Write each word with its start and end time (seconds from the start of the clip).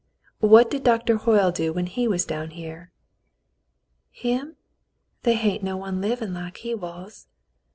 "What 0.39 0.71
did 0.71 0.83
Doctor 0.83 1.15
Hoyle 1.17 1.51
do 1.51 1.71
when 1.73 1.85
he 1.85 2.07
was 2.07 2.25
down 2.25 2.49
here?" 2.49 2.91
"Him? 4.09 4.55
They 5.21 5.35
hain't 5.35 5.61
no 5.61 5.77
one 5.77 6.01
livin' 6.01 6.33
like 6.33 6.57
he 6.57 6.73
was." 6.73 7.27